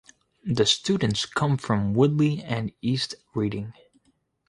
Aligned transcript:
The 0.47 0.65
students 0.65 1.27
come 1.27 1.57
from 1.57 1.93
Woodley 1.93 2.41
and 2.41 2.71
East 2.81 3.13
Reading. 3.35 3.73